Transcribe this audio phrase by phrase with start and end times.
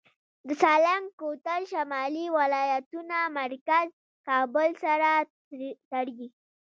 [0.47, 3.85] د سالنګ کوتل شمالي ولایتونه مرکز
[4.27, 5.09] کابل سره
[5.91, 6.27] تړي